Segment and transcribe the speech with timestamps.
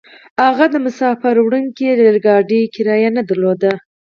[0.43, 3.73] هغه د مساپر وړونکي ريل ګاډي کرايه نه درلوده.